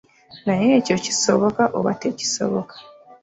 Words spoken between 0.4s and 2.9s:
Naye ekyo kisoboka oba tekisoboka?